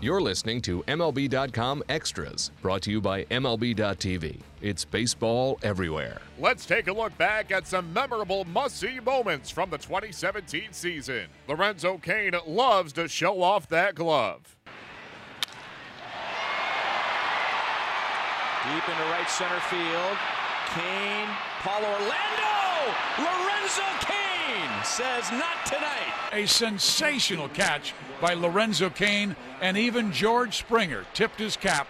[0.00, 4.38] You're listening to MLB.com Extras, brought to you by MLB.tv.
[4.62, 6.20] It's baseball everywhere.
[6.38, 11.26] Let's take a look back at some memorable must see moments from the 2017 season.
[11.48, 14.56] Lorenzo Cain loves to show off that glove.
[18.62, 20.16] Deep into right center field.
[20.74, 21.26] Cain,
[21.58, 24.17] Paulo Orlando, Lorenzo
[24.48, 26.14] Cain says not tonight.
[26.32, 31.86] A sensational catch by Lorenzo Cain, and even George Springer tipped his cap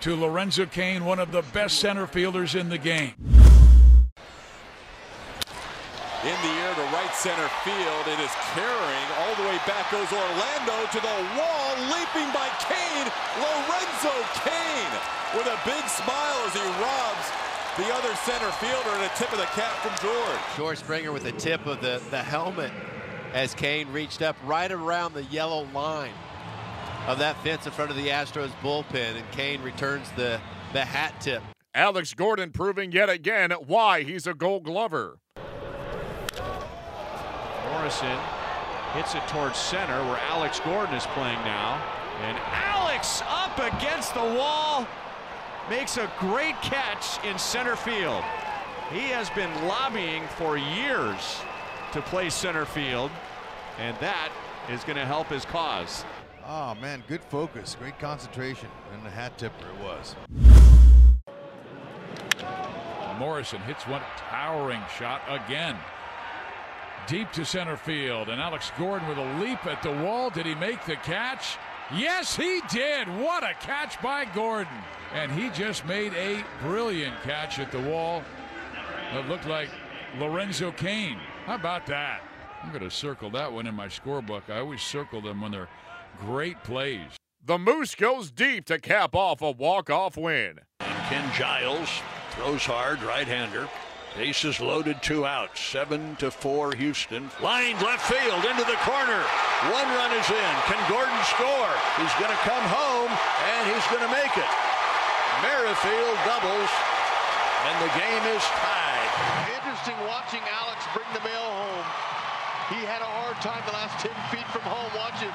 [0.00, 3.14] to Lorenzo Cain, one of the best center fielders in the game.
[6.24, 8.04] In the air to right center field.
[8.04, 11.72] It is carrying all the way back goes Orlando to the wall.
[11.88, 13.04] Leaping by Cain.
[13.40, 14.12] Lorenzo
[14.44, 14.90] Cain
[15.38, 17.45] with a big smile as he robs
[17.76, 20.40] the other center fielder and a tip of the cap from George.
[20.56, 22.72] George Springer with a tip of the, the helmet
[23.34, 26.14] as Cain reached up right around the yellow line
[27.06, 30.40] of that fence in front of the Astros bullpen, and Cain returns the,
[30.72, 31.42] the hat tip.
[31.74, 35.18] Alex Gordon proving yet again why he's a gold glover.
[37.70, 38.18] Morrison
[38.94, 41.84] hits it towards center where Alex Gordon is playing now.
[42.22, 44.86] And Alex up against the wall
[45.68, 48.22] makes a great catch in center field.
[48.92, 51.40] He has been lobbying for years
[51.92, 53.10] to play center field,
[53.78, 54.30] and that
[54.70, 56.04] is going to help his cause.
[56.46, 60.14] Oh man, good focus, great concentration, and the hat tipper it was.
[63.18, 65.76] Morrison hits one towering shot again.
[67.08, 70.28] Deep to center field, and Alex Gordon with a leap at the wall.
[70.28, 71.56] Did he make the catch?
[71.94, 73.06] Yes, he did.
[73.06, 74.72] What a catch by Gordon.
[75.14, 78.22] And he just made a brilliant catch at the wall
[79.12, 79.68] that looked like
[80.18, 81.18] Lorenzo Cain.
[81.44, 82.22] How about that?
[82.62, 84.50] I'm going to circle that one in my scorebook.
[84.50, 85.68] I always circle them when they're
[86.18, 87.16] great plays.
[87.44, 90.58] The Moose goes deep to cap off a walk-off win.
[90.80, 91.88] And Ken Giles
[92.30, 93.68] throws hard, right-hander.
[94.16, 95.60] Bases loaded, two outs.
[95.60, 97.28] Seven to four, Houston.
[97.44, 99.20] Lined left field into the corner.
[99.68, 100.54] One run is in.
[100.64, 101.72] Can Gordon score?
[102.00, 104.52] He's going to come home, and he's going to make it.
[105.44, 106.72] Merrifield doubles,
[107.68, 109.12] and the game is tied.
[109.52, 111.88] Interesting watching Alex bring the mail home.
[112.72, 114.88] He had a hard time the last 10 feet from home.
[114.96, 115.28] Watching,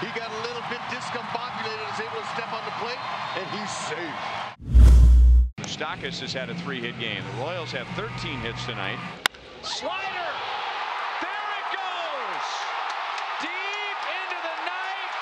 [0.00, 3.02] he got a little bit discombobulated, was able to step on the plate,
[3.36, 4.91] and he's safe.
[5.72, 7.24] Moustakas has had a three-hit game.
[7.24, 8.12] The Royals have 13
[8.44, 9.00] hits tonight.
[9.64, 10.28] Slider!
[11.24, 12.46] There it goes!
[13.40, 15.12] Deep into the night,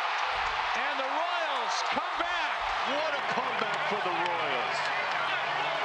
[0.75, 2.51] and the Royals come back.
[2.91, 4.79] What a comeback for the Royals.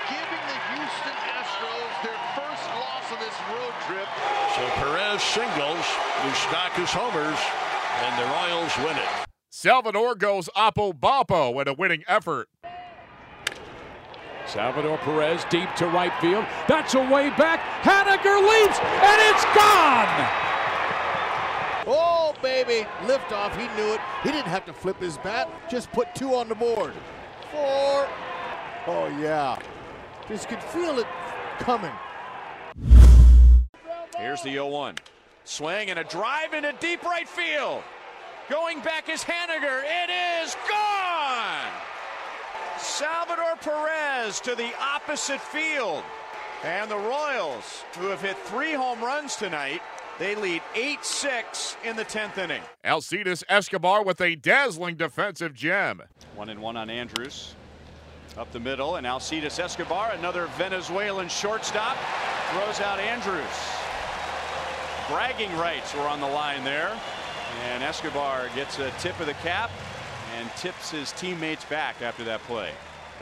[0.09, 4.09] Giving the Houston Astros their first loss of this road trip.
[4.57, 5.85] So Perez singles,
[6.25, 7.37] Moustakas homers,
[8.01, 9.29] and the Royals win it.
[9.51, 12.49] Salvador goes Oppo Boppo in a winning effort.
[14.47, 16.45] Salvador Perez deep to right field.
[16.67, 17.59] That's a way back.
[17.81, 20.43] Haniger leaps, and it's gone.
[21.87, 23.51] Oh baby, liftoff.
[23.55, 24.01] He knew it.
[24.23, 25.49] He didn't have to flip his bat.
[25.69, 26.93] Just put two on the board.
[27.51, 28.07] Four.
[28.87, 29.57] Oh yeah,
[30.27, 31.07] just could feel it
[31.59, 31.91] coming.
[34.17, 34.97] Here's the 0-1.
[35.43, 37.83] Swing and a drive into deep right field.
[38.49, 39.83] Going back is Haniger.
[39.83, 40.09] It
[40.43, 40.84] is gone!
[42.95, 46.01] Salvador Perez to the opposite field.
[46.63, 49.81] And the Royals, who have hit three home runs tonight,
[50.17, 52.61] they lead 8-6 in the 10th inning.
[52.85, 56.03] Alcides Escobar with a dazzling defensive gem.
[56.35, 57.53] One and one on Andrus.
[58.37, 61.97] Up the middle, and Alcides Escobar, another Venezuelan shortstop,
[62.51, 63.75] throws out Andrus.
[65.09, 66.97] Bragging rights were on the line there.
[67.65, 69.69] And Escobar gets a tip of the cap
[70.39, 72.71] and tips his teammates back after that play.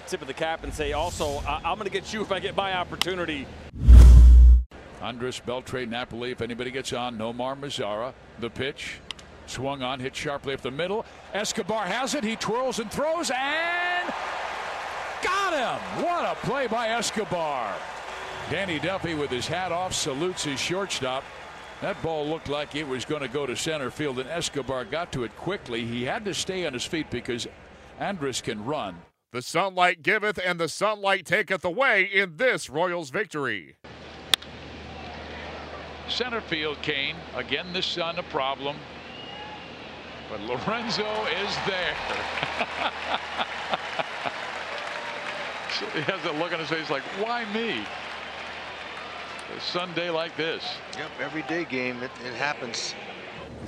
[0.08, 2.56] Tip of the cap and say also, I'm going to get you if I get
[2.56, 3.48] my opportunity.
[5.02, 6.32] Andrus Beltre Napoli.
[6.32, 8.14] If anybody gets on, Nomar Mazara.
[8.40, 9.00] The pitch.
[9.46, 11.06] Swung on, hit sharply up the middle.
[11.34, 12.24] Escobar has it.
[12.24, 14.14] He twirls and throws and
[15.22, 16.04] got him.
[16.06, 17.74] What a play by Escobar.
[18.50, 21.24] Danny Duffy with his hat off salutes his shortstop.
[21.84, 25.12] That ball looked like it was going to go to center field, and Escobar got
[25.12, 25.84] to it quickly.
[25.84, 27.46] He had to stay on his feet because
[28.00, 29.02] Andrus can run.
[29.34, 33.76] The sunlight giveth and the sunlight taketh away in this Royals victory.
[36.08, 37.18] Center field, Cain.
[37.36, 38.78] Again, the sun a problem.
[40.32, 41.96] But Lorenzo is there.
[45.96, 47.84] he has a look on his face like, why me?
[49.56, 50.64] A Sunday like this.
[50.98, 52.02] Yep, everyday game.
[52.02, 52.96] It, it happens.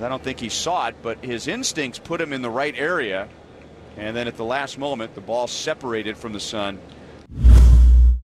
[0.02, 3.30] I don't think he saw it, but his instincts put him in the right area.
[3.98, 6.80] And then at the last moment, the ball separated from the sun.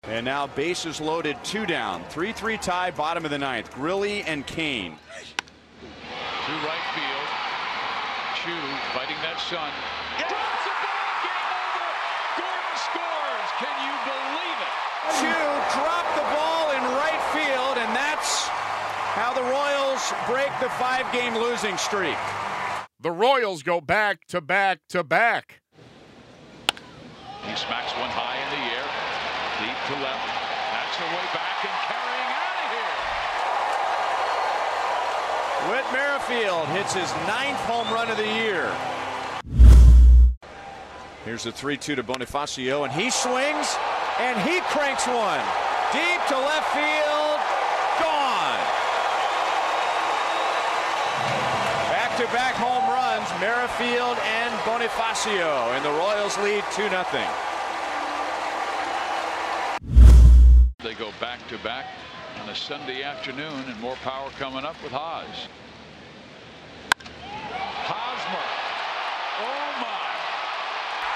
[0.03, 3.71] And now bases loaded, two down, 3 3 tie, bottom of the ninth.
[3.71, 4.91] Grilli and Cain.
[4.91, 7.29] To right field.
[8.41, 8.57] Choo
[8.97, 9.69] fighting that sun.
[10.17, 11.85] Drops the ball, game over.
[12.41, 13.49] Gordon scores.
[13.61, 14.73] Can you believe it?
[15.21, 15.45] Choo
[15.77, 18.49] dropped the ball in right field, and that's
[19.11, 22.17] how the Royals break the five game losing streak.
[23.01, 25.59] The Royals go back to back to back.
[27.43, 28.87] He smacks one high in the air,
[29.59, 30.23] deep to left.
[30.71, 32.95] That's the way back and carrying out of here.
[35.75, 38.71] Whit Merrifield hits his ninth home run of the year.
[41.25, 43.75] Here's the 3 2 to Bonifacio, and he swings
[44.19, 45.43] and he cranks one
[45.91, 47.39] deep to left field.
[47.99, 48.81] Gone.
[52.21, 57.01] Back to back home runs, Merrifield and Bonifacio, and the Royals lead 2 0.
[60.83, 61.87] They go back to back
[62.43, 65.49] on a Sunday afternoon, and more power coming up with Haas.
[67.89, 68.47] Hosmer.
[69.41, 70.05] Oh my.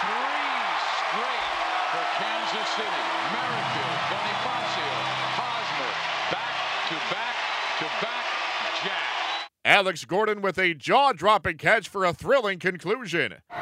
[0.10, 0.66] Three
[1.06, 1.46] straight
[1.94, 3.06] for Kansas City.
[3.30, 4.90] Merrifield, Bonifacio,
[5.38, 5.92] Hosmer.
[6.34, 6.58] Back
[6.90, 7.36] to back
[7.78, 8.26] to back
[8.82, 9.16] jack.
[9.76, 13.32] Alex Gordon with a jaw dropping catch for a thrilling conclusion.
[13.32, 13.58] Deep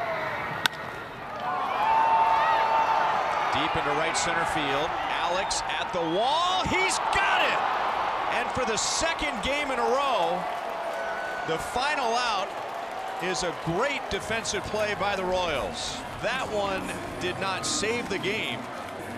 [3.75, 4.91] into right center field.
[5.09, 6.61] Alex at the wall.
[6.65, 8.37] He's got it!
[8.37, 10.39] And for the second game in a row,
[11.47, 12.47] the final out
[13.23, 15.97] is a great defensive play by the Royals.
[16.21, 16.83] That one
[17.21, 18.59] did not save the game,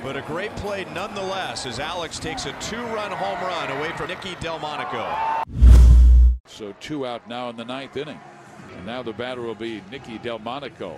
[0.02, 4.36] but a great play nonetheless as Alex takes a two-run home run away from Nicky
[4.40, 5.44] Delmonico.
[6.56, 8.20] So two out now in the ninth inning.
[8.78, 10.98] And now the batter will be Nicky Delmonico.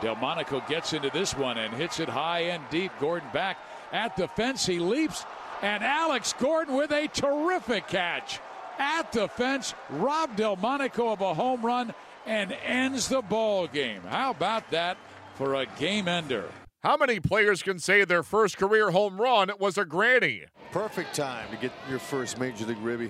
[0.00, 2.92] Delmonico gets into this one and hits it high and deep.
[2.98, 3.58] Gordon back
[3.92, 4.64] at the fence.
[4.64, 5.26] He leaps.
[5.60, 8.40] And Alex Gordon with a terrific catch
[8.78, 9.74] at the fence.
[9.90, 11.92] Rob Delmonico of a home run
[12.24, 14.00] and ends the ball game.
[14.08, 14.96] How about that
[15.34, 16.48] for a game ender?
[16.84, 20.42] How many players can say their first career home run was a granny?
[20.70, 23.08] Perfect time to get your first Major League Ribby.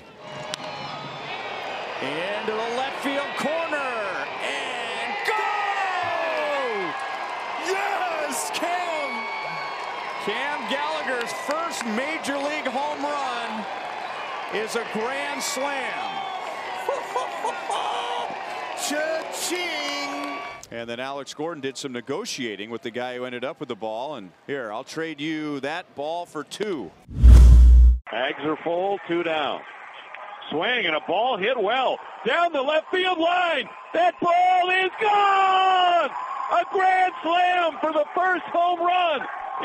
[2.01, 3.91] Into the left field corner.
[4.47, 5.35] And go!
[7.67, 9.27] Yes, Cam!
[10.23, 13.65] Cam Gallagher's first Major League home run
[14.55, 16.23] is a grand slam.
[18.89, 19.84] Cha-ching!
[20.75, 23.77] And then Alex Gordon did some negotiating with the guy who ended up with the
[23.77, 24.17] ball.
[24.17, 26.91] And here, I'll trade you that ball for two.
[28.11, 29.61] Bags are full, two down.
[30.51, 33.69] Swing and a ball hit well down the left field line.
[33.93, 36.11] That ball is gone!
[36.11, 39.21] A grand slam for the first home run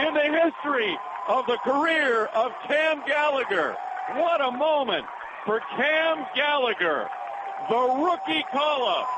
[0.06, 0.96] in the history
[1.28, 3.76] of the career of Cam Gallagher.
[4.14, 5.08] What a moment
[5.44, 7.10] for Cam Gallagher,
[7.68, 9.10] the rookie call-up.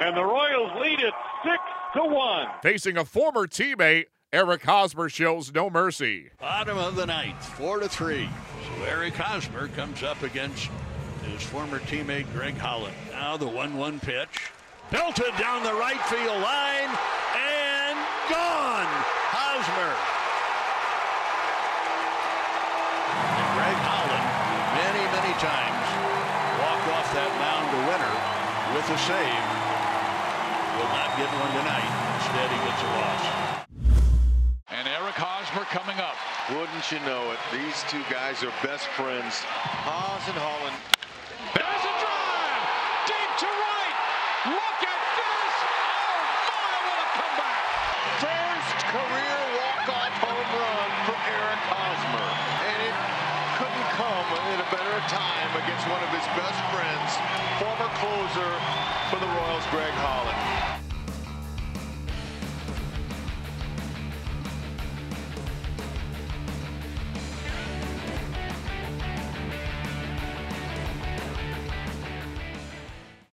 [0.00, 1.12] And the Royals lead it
[1.44, 1.58] six
[1.94, 2.46] to one.
[2.62, 6.30] Facing a former teammate, Eric Hosmer shows no mercy.
[6.40, 8.28] Bottom of the ninth, four to three.
[8.64, 10.70] So Eric Hosmer comes up against
[11.24, 12.94] his former teammate Greg Holland.
[13.12, 14.50] Now the 1-1 pitch.
[14.90, 16.92] Belted down the right field line
[17.36, 17.96] and
[18.32, 18.88] gone.
[19.32, 19.92] Hosmer.
[23.36, 24.28] And Greg Holland,
[24.80, 25.88] many, many times,
[26.60, 28.14] walked off that mound to winner
[28.76, 29.57] with a save.
[30.78, 31.90] Will not get one tonight.
[32.22, 33.22] Instead, he gets a loss.
[34.70, 36.14] And Eric Hosmer coming up.
[36.54, 37.40] Wouldn't you know it?
[37.50, 39.42] These two guys are best friends.
[39.42, 40.78] Haas and Holland.
[41.50, 42.62] There's a drive!
[43.10, 43.96] Deep to right!
[44.54, 45.54] Look at this!
[46.46, 47.62] Oh my, what a comeback!
[48.22, 52.28] First career walk-off home run for Eric Hosmer.
[52.70, 52.96] And it
[53.58, 57.10] couldn't come at a better time against one of his best friends,
[57.58, 58.50] former closer
[59.10, 60.77] for the Royals, Greg Holland.